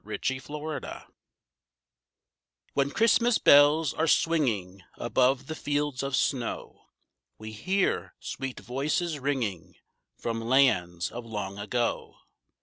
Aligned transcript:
=Christmas 0.03 0.47
Fancies= 0.57 1.03
When 2.73 2.89
Christmas 2.89 3.37
bells 3.37 3.93
are 3.93 4.07
swinging 4.07 4.81
above 4.97 5.45
the 5.45 5.53
fields 5.53 6.01
of 6.01 6.15
snow, 6.15 6.87
We 7.37 7.51
hear 7.51 8.15
sweet 8.19 8.59
voices 8.61 9.19
ringing 9.19 9.75
from 10.17 10.41
lands 10.41 11.11
of 11.11 11.23
long 11.23 11.59
ago. 11.59 12.15